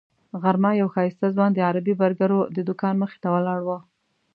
غرمه 0.41 0.71
یو 0.81 0.87
ښایسته 0.93 1.25
ځوان 1.35 1.51
د 1.53 1.59
عربي 1.69 1.93
برګرو 2.01 2.39
د 2.55 2.57
دوکان 2.67 2.95
مخې 3.01 3.17
ته 3.23 3.27
ولاړ 3.35 3.59
و. 3.65 3.69